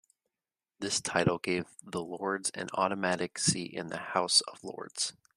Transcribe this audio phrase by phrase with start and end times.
[0.79, 5.13] This title gave the Lords an automatic seat in the House of Lords.